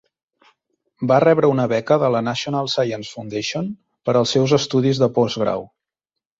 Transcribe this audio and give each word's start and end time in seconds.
Va 1.11 1.19
rebre 1.23 1.49
una 1.55 1.65
beca 1.73 1.97
de 2.05 2.09
la 2.15 2.23
National 2.29 2.71
Science 2.77 3.13
Foundation 3.19 3.71
per 4.09 4.17
als 4.23 4.35
seus 4.39 4.59
estudis 4.61 5.07
de 5.07 5.15
postgrau. 5.21 5.67